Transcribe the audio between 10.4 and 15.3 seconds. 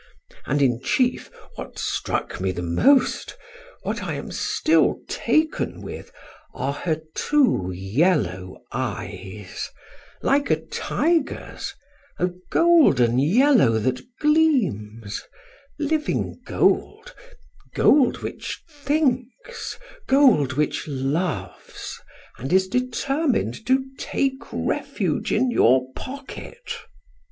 a tiger's, a golden yellow that gleams,